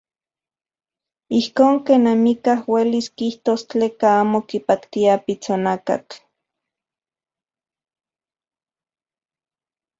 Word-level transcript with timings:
Ijkon 1.39 1.75
ken 1.89 2.03
amikaj 2.11 2.55
uelis 2.73 3.07
kijtos 3.17 3.61
tleka 3.69 4.09
amo 4.21 4.39
kipaktia 4.49 5.13
pitsonakatl. 5.25 6.19